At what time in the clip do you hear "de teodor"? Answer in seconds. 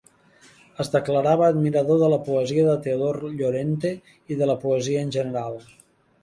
2.69-3.19